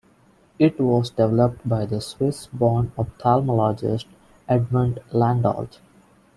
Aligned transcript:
It 0.57 0.79
was 0.81 1.11
developed 1.11 1.59
by 1.69 1.85
the 1.85 2.01
Swiss-born 2.01 2.91
ophthalmologist 2.97 4.07
Edmund 4.49 4.99
Landolt. 5.13 5.77